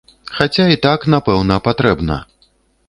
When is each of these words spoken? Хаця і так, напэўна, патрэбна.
Хаця 0.37 0.65
і 0.75 0.79
так, 0.85 1.05
напэўна, 1.17 1.61
патрэбна. 1.69 2.21